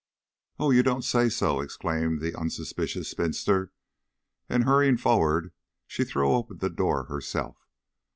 [0.57, 3.71] "Oh, you don't say so!" exclaimed the unsuspicious spinster,
[4.49, 5.51] and hurrying forward,
[5.85, 7.67] she threw open the door herself.